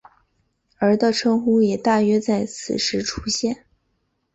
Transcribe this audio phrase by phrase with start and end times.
[0.77, 3.67] 而的称呼也大约在此时出现。